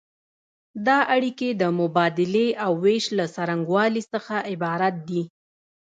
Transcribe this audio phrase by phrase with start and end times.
[0.87, 5.23] دا اړیکې د مبادلې او ویش له څرنګوالي څخه عبارت دي.